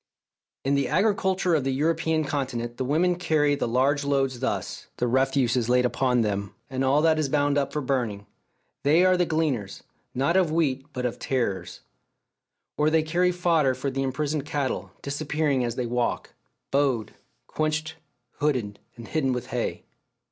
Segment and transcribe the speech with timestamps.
[0.65, 5.07] In the agriculture of the European Continent the women carry the large loads thus, the
[5.07, 8.25] refuse is laid upon them, and all that is bound up for burning;
[8.81, 9.83] they are the gleaners,
[10.15, 11.81] not of wheat but of tares.
[12.79, 16.33] Or they carry fodder for the imprisoned cattle, disappearing as they walk,
[16.71, 17.13] bowed,
[17.45, 17.93] quenched,
[18.39, 19.83] hooded, and hidden with hay.